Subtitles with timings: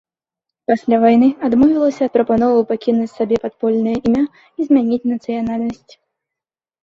[0.69, 5.93] Пасля вайны адмовілася ад прапановы пакінуць сабе падпольнае імя і змяніць нацыянальнасць.